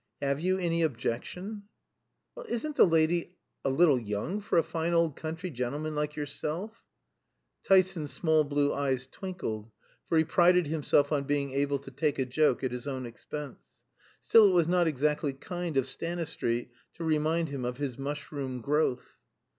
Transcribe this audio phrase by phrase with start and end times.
[0.19, 1.65] "Have you any objection?"
[2.33, 6.81] "Well, isn't the lady a little young for a fine old country gentleman like yourself?"
[7.63, 9.69] Tyson's small blue eyes twinkled,
[10.07, 13.83] for he prided himself on being able to take a joke at his own expense.
[14.19, 19.17] Still it was not exactly kind of Stanistreet to remind him of his mushroom growth.